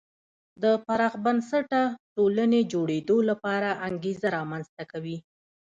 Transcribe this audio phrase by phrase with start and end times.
[0.63, 1.81] د پراخ بنسټه
[2.15, 5.17] ټولنې جوړېدو لپاره انګېزه رامنځته کوي.